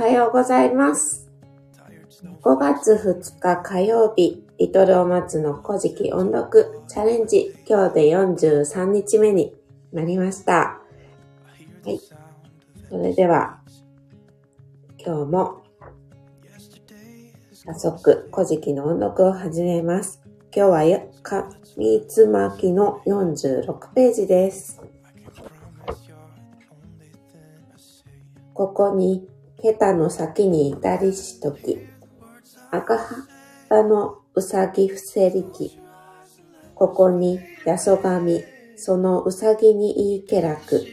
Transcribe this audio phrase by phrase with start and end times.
[0.00, 1.30] おはようございます。
[2.42, 9.54] 5月2日火曜日、リトルお松の古事記音読チャレンジ、今日で43日目に
[9.92, 10.52] なりました。
[10.54, 10.80] は
[11.84, 12.00] い。
[12.88, 13.60] それでは、
[14.96, 15.64] 今日も、
[17.52, 20.22] 早速、古事記の音読を始めます。
[20.50, 24.80] 今日はや、か、みつまきの46ページです。
[28.54, 29.28] ここに、
[29.60, 31.78] 桁の先にいたりしとき、
[32.70, 35.78] 赤旗のうさぎ伏せりき、
[36.74, 38.42] ここに、やそがみ、
[38.76, 40.86] そのうさぎに言いけらく、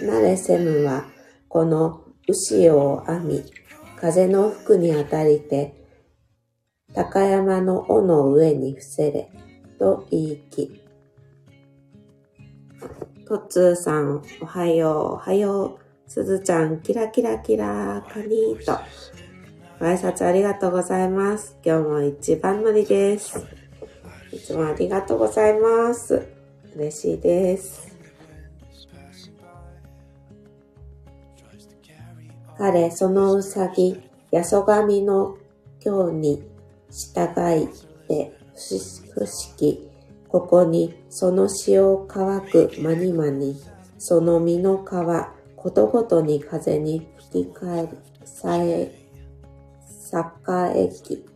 [0.00, 1.04] なれせむは、
[1.48, 3.44] この牛を編み、
[3.96, 5.74] 風の服に当たりて、
[6.92, 9.30] 高山の尾の上に伏せれ、
[9.78, 10.82] と言いき。
[13.26, 15.79] とつーさん、おはよう、おはよう。
[16.10, 18.76] すずちゃん、キラキラキラ、カニーと。
[19.78, 21.56] ご挨拶ありがとうございます。
[21.64, 23.46] 今日も一番乗りです。
[24.32, 26.26] いつもありがとうございます。
[26.74, 27.96] 嬉しいです。
[32.58, 35.38] 彼、そのうさぎ、やそがみの
[35.80, 36.42] 今日に
[36.90, 37.68] 従い
[38.08, 38.36] て、
[39.14, 39.88] 不識、
[40.26, 43.62] ここにその潮乾くまにまに、
[43.96, 47.86] その実の皮、ことごとに風に吹き返、
[48.24, 48.94] さえ、栄
[50.74, 51.26] えき。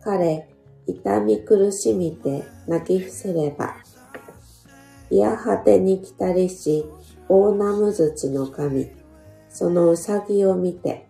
[0.00, 0.48] 彼、
[0.86, 3.74] 痛み苦しみて泣き伏せれば、
[5.10, 6.86] いや果てに来たりし、
[7.28, 8.88] 大ナムズチの神、
[9.48, 11.08] そのうさぎを見て、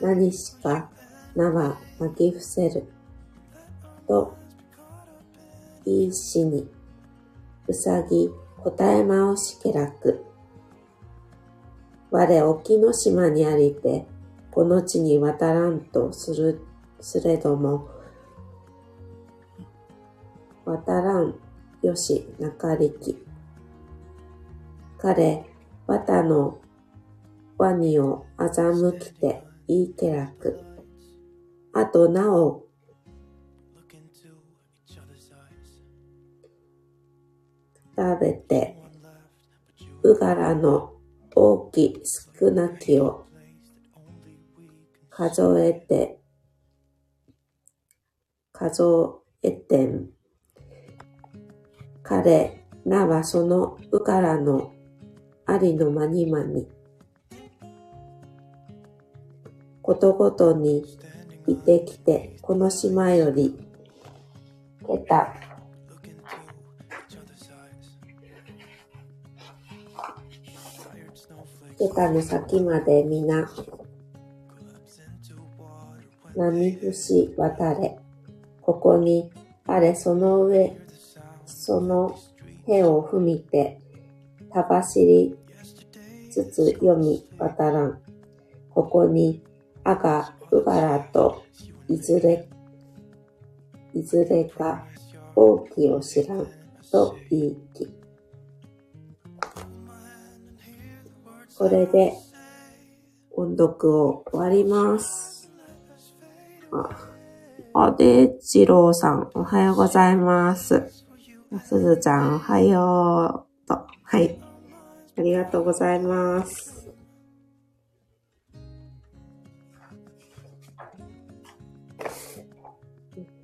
[0.00, 0.90] 何しか
[1.36, 2.92] 名は泣き伏せる。
[4.08, 4.34] と、
[5.84, 6.68] いいしに、
[7.70, 8.28] うさぎ
[8.64, 10.24] 答えまおしけらく。
[12.10, 14.08] 我沖の島にありて、
[14.50, 16.60] この地に渡らんとする、
[17.00, 17.88] すれども、
[20.64, 21.36] 渡らん
[21.80, 23.24] よしなかりき。
[24.98, 25.46] 彼、
[25.86, 26.58] 綿の
[27.56, 30.58] ワニを欺きて言いけらく。
[31.72, 32.64] あとなお、
[38.00, 38.78] 食べて、
[40.02, 40.94] うがらの
[41.36, 43.26] 大き少なきを
[45.10, 46.18] 数えて、
[48.52, 48.82] 数
[49.42, 50.08] えてん。
[52.02, 54.72] 彼、なはそのうからの
[55.44, 56.66] ありのまにまに、
[59.82, 60.86] ことごとに
[61.46, 63.60] いてきて、この島より、
[64.86, 65.34] けた、
[71.80, 73.48] けたの先まで皆、
[76.36, 77.98] 波伏渡れ、
[78.60, 79.32] ここに、
[79.66, 80.76] あれその上、
[81.46, 82.18] その
[82.66, 83.80] 手を踏みて、
[84.52, 85.38] たばしり
[86.30, 87.98] つつ読み渡らん。
[88.74, 89.42] ここに、
[89.82, 91.46] あが、うがらと、
[91.88, 92.46] いずれ、
[93.94, 94.84] いずれか、
[95.34, 96.46] 大きを知らん、
[96.92, 97.99] と言いき。
[101.60, 102.14] これで、
[103.32, 105.52] 音読を終わります。
[106.72, 106.88] あ、
[107.74, 110.88] あでじろうさん、おはようございます。
[111.62, 113.68] すずちゃん、おはよう。
[113.68, 114.40] と、はい。
[115.18, 116.88] ありがとうございます。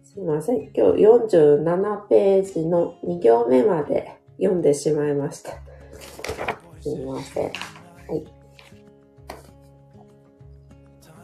[0.04, 0.70] すいません。
[0.74, 5.50] 今日47ページの2行目まで読んでしまいました。
[6.80, 7.75] すいません。
[8.08, 8.24] はい。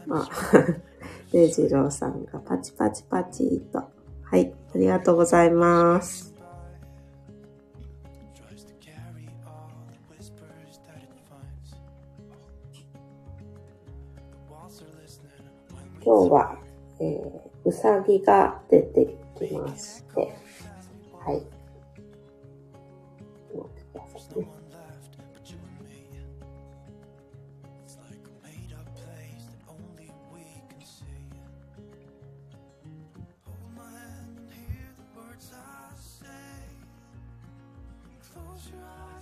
[0.09, 0.29] あ、
[1.31, 3.83] デイジローさんがパチパチパチと。
[4.23, 4.53] はい。
[4.75, 6.33] ありがとうございます。
[16.05, 16.57] 今日は、
[16.99, 20.35] えー、うさぎが出てきまして、
[21.25, 21.52] はい。
[38.69, 39.12] try.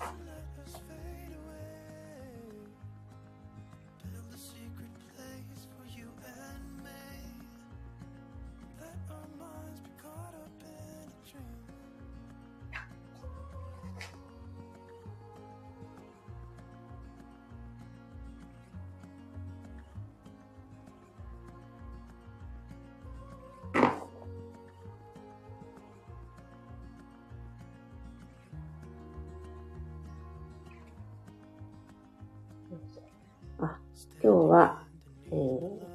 [34.23, 34.83] 今日は、
[35.27, 35.91] えー、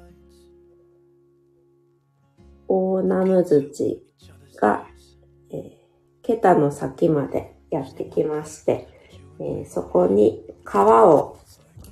[2.67, 4.03] 大ナムズチ
[4.59, 4.85] が、
[5.51, 5.71] えー、
[6.23, 8.87] 桁の先までやってきまして、
[9.39, 11.37] えー、そこに皮を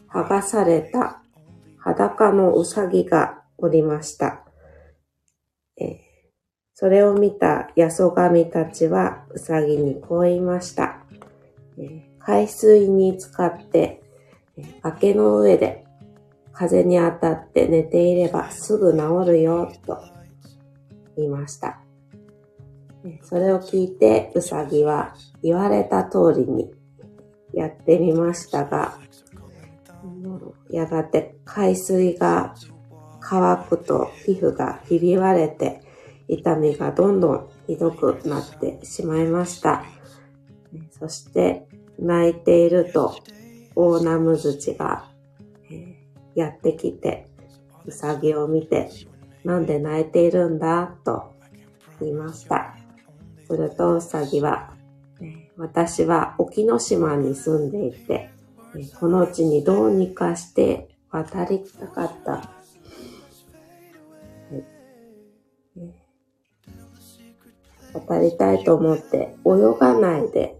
[0.10, 1.22] 剥がされた
[1.78, 4.44] 裸のうさぎがおりました。
[5.78, 5.98] えー、
[6.74, 11.04] それを見たヤソガミたちはうさぎにこう言いました。
[11.78, 14.02] えー、海水に浸かって、
[14.58, 15.85] えー、崖の上で
[16.58, 19.00] 風に当たって寝ていればすぐ治
[19.32, 19.98] るよ、と
[21.18, 21.82] 言いました。
[23.22, 26.74] それを聞いてうさぎは言われた通りに
[27.54, 28.98] やってみましたが、
[30.70, 32.56] やがて海水が
[33.20, 35.82] 乾くと皮膚がひび割れて
[36.28, 39.84] 痛みがどんどんひどくなってしまいました。
[40.92, 41.68] そして
[42.00, 43.16] 泣いていると
[43.76, 45.10] 大ナムズチが
[46.36, 47.28] やってきて
[47.86, 48.90] うさぎを見て
[49.46, 51.36] なんで泣いているんだと
[52.00, 52.76] 言いました。
[53.48, 54.74] するとうさぎは、
[55.56, 58.32] 私は沖ノ島に住んでいて、
[59.00, 62.50] この地にどうにかして渡りたかった。
[67.94, 70.60] 渡りたいと思って泳がないで、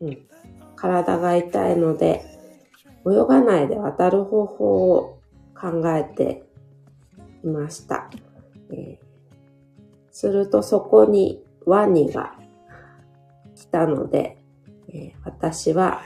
[0.00, 0.18] うん、
[0.74, 2.31] 体が痛いので
[3.06, 5.18] 泳がないで渡る方法を
[5.58, 6.44] 考えて
[7.44, 8.10] いました。
[8.70, 8.98] えー、
[10.10, 12.34] するとそこにワニが
[13.54, 14.38] 来たので、
[14.88, 16.02] えー、私は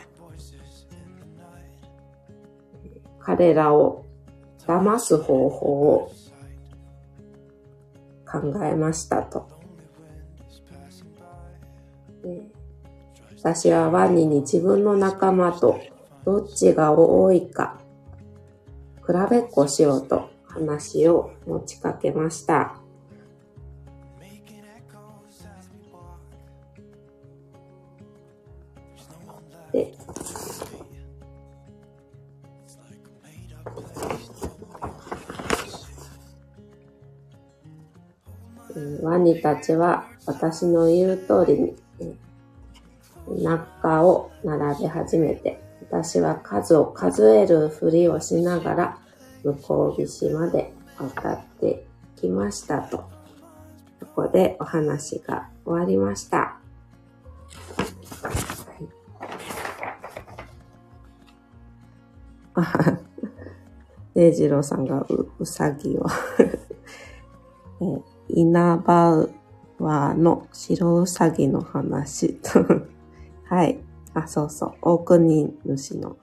[3.21, 4.07] 彼らを
[4.67, 6.13] 騙す方法を
[8.25, 9.49] 考えましたと。
[13.37, 15.81] 私はワニに自分の仲間と
[16.27, 17.79] どっちが多いか
[19.07, 22.81] 比べっこしようと話を持ちかけました。
[29.73, 29.95] で、
[39.01, 48.99] ワニたちは私の言う通りに中を並べ始めて、私は数を数えるふりをしながら
[49.45, 51.87] 向こう岸まで渡って
[52.17, 52.99] きましたと。
[52.99, 56.59] ここでお話が終わりました。
[62.55, 62.99] は
[64.15, 66.07] い、デイジローさんがううさぎを
[67.83, 69.29] え稲葉
[69.79, 72.65] はの白うさぎの話と
[73.45, 73.86] はい。
[74.17, 74.75] あ、そうそう。
[74.81, 76.17] 大国主の、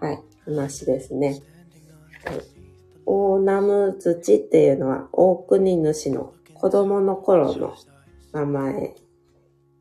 [0.00, 1.42] はい、話ですね。
[2.24, 2.40] はい、
[3.04, 7.76] 大ナム土っていうのは大国主の子供の頃の
[8.32, 8.94] 名前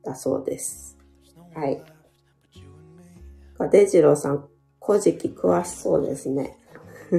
[0.03, 0.97] だそうです。
[1.55, 1.81] はい。
[3.71, 4.45] デジローさん、
[4.85, 6.57] 古事記詳しそうですね。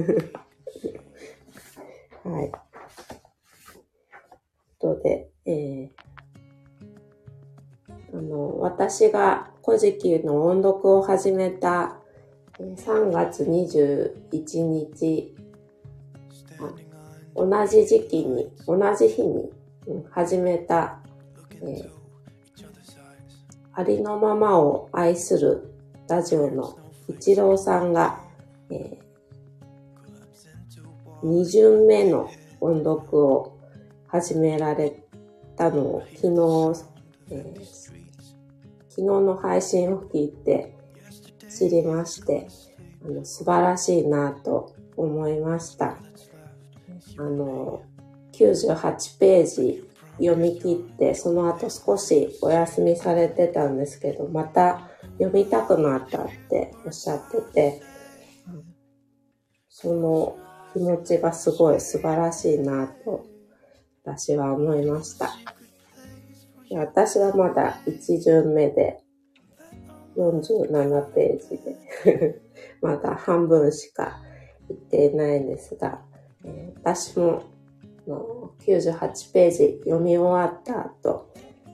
[2.23, 2.51] はい。
[4.79, 5.89] とで、えー、
[8.13, 11.97] あの、私が古事記の音読を始めた
[12.59, 15.35] 3月21日、
[17.35, 19.51] 同じ時期に、同じ日に
[20.09, 20.99] 始めた、
[21.61, 21.89] えー、
[23.73, 25.73] ありのままを愛する
[26.07, 26.77] ラジオの
[27.09, 28.19] 一郎さんが、
[28.69, 32.29] えー、2巡目の
[32.61, 33.57] 音読を
[34.07, 35.03] 始められ
[35.57, 36.94] たのを昨日、
[37.29, 37.53] え、
[38.89, 40.75] 昨日の配信を聞いて
[41.49, 42.47] 知りまして、
[43.03, 45.97] あの素晴らしいなと思いました。
[47.17, 47.83] あの、
[48.33, 57.81] 98ページ読み切って、その後少しお休みされてたんですけど、また読みたくなったっておっしゃってて、
[59.69, 60.37] その
[60.73, 63.25] 気持ちがすごい素晴らしいなと
[64.03, 65.33] 私は思いました。
[66.71, 68.99] 私はまだ1巡目で
[70.17, 71.61] 47ページ
[72.03, 72.41] で
[72.81, 74.19] まだ半分しか
[74.69, 76.01] 行っていないんですが、
[76.43, 77.43] え、私も
[78.07, 81.27] の98ページ読み終わった後、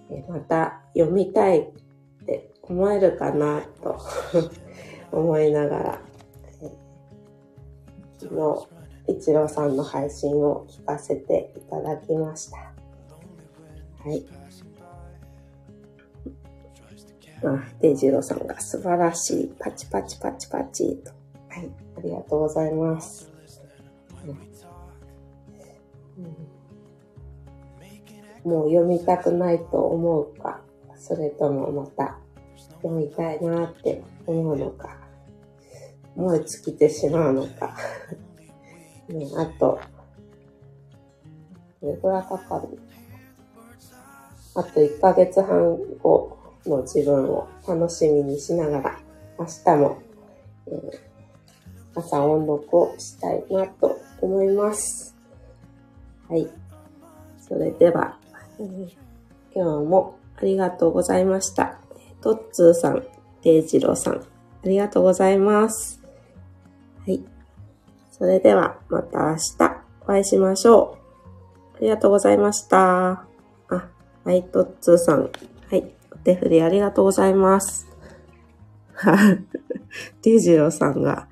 [0.10, 3.98] え、また読みたいって思えるかなと
[5.12, 6.02] 思いながら、
[6.62, 8.68] えー、昨
[9.08, 12.58] 日、一郎さんの配信を聞かせていただきました。
[14.04, 14.26] はい。
[17.44, 19.54] あ、デイジローさんが素晴らしい。
[19.60, 21.12] パチパチパチパチと。
[21.50, 21.70] はい。
[21.98, 23.32] ありがとうございます。
[28.44, 30.62] もう読みたくないと思うか、
[30.98, 32.18] それともまた
[32.82, 34.98] 読みたいなって思うのか、
[36.16, 37.76] 燃え尽きてしまうのか。
[39.10, 39.80] ね、あと、
[41.82, 42.80] どれくらいかかる？
[44.54, 49.00] あと1ヶ月半後の自分を楽しみにしながら、
[49.40, 50.02] 明日も、
[50.68, 55.16] えー、朝音読をしたいなと思います。
[56.30, 56.48] はい。
[57.40, 58.18] それでは、
[58.60, 58.92] えー、
[59.54, 61.80] 今日もありがとうございました。
[62.22, 63.06] トッツーさん、
[63.42, 64.20] デイジローさん、あ
[64.64, 66.02] りがとうございます。
[67.06, 67.24] はい。
[68.12, 70.98] それでは、また明日お会いしましょ
[71.74, 71.78] う。
[71.78, 73.26] ありがとうございました。
[73.70, 73.90] あ、
[74.24, 75.32] はい、トッツーさん。
[75.70, 75.92] はい、
[76.24, 77.88] 手振りありがとうございます。
[80.22, 81.28] デジローさんが、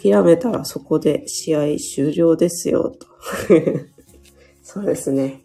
[0.00, 3.06] 諦めたらそこで試合終了ですよ、と。
[4.62, 5.42] そうですね。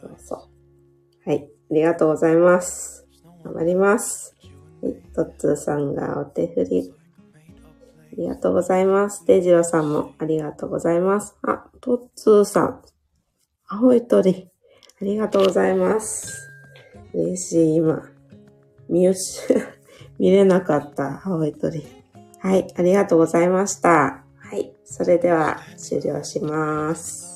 [0.00, 1.28] そうそう。
[1.28, 3.06] はい、ありがとうございます。
[3.44, 4.34] 頑張ります。
[4.82, 6.94] はい、トッツーさんがお手振り
[8.16, 9.26] ありがとうございます。
[9.26, 11.36] デジロさんもありがとうございます。
[11.42, 12.82] あ、トッツーさん。
[13.66, 14.48] 青い鳥。
[15.00, 16.45] ありがとうございます。
[17.16, 18.02] 嬉しい、今。
[18.88, 19.42] 見失、
[20.18, 21.82] 見れなかった青い鳥。
[22.40, 24.22] はい、ありがとうございました。
[24.36, 27.35] はい、それでは終了します。